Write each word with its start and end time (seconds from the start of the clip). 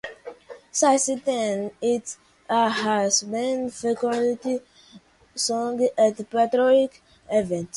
Since 0.71 1.05
then, 1.27 1.69
it 1.79 2.17
has 2.49 3.21
been 3.21 3.69
frequently 3.69 4.59
sung 5.35 5.87
at 5.95 6.17
patriotic 6.27 7.03
events. 7.29 7.69